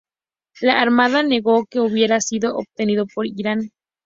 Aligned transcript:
La 0.61 0.81
Armada 0.81 1.21
negó 1.21 1.63
que 1.67 1.79
hubiera 1.79 2.19
sido 2.21 2.55
obtenido 2.57 3.05
por 3.05 3.27
Irán. 3.27 3.69